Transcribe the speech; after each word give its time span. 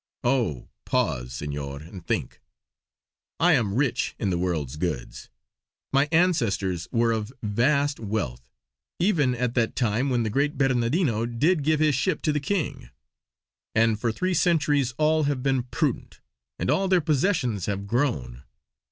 Oh! 0.23 0.67
pause, 0.83 1.31
Senor, 1.31 1.83
and 1.83 2.03
think. 2.03 2.41
I 3.39 3.53
am 3.53 3.75
rich 3.75 4.15
in 4.17 4.31
the 4.31 4.37
world's 4.39 4.75
goods. 4.77 5.29
My 5.93 6.09
ancestors 6.11 6.87
were 6.91 7.11
of 7.11 7.31
vast 7.43 7.99
wealth; 7.99 8.41
even 8.97 9.35
at 9.35 9.53
that 9.53 9.75
time 9.75 10.09
when 10.09 10.23
the 10.23 10.31
great 10.31 10.57
Bernardino 10.57 11.27
did 11.27 11.61
give 11.63 11.79
his 11.79 11.93
ship 11.93 12.23
to 12.23 12.33
his 12.33 12.41
king. 12.41 12.89
And 13.75 13.99
for 13.99 14.11
three 14.11 14.33
centuries 14.33 14.95
all 14.97 15.25
have 15.25 15.43
been 15.43 15.61
prudent; 15.61 16.19
and 16.57 16.71
all 16.71 16.87
their 16.87 16.99
possessions 17.01 17.67
have 17.67 17.85
grown. 17.85 18.41